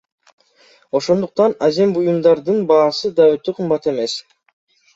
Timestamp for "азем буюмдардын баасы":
1.67-3.13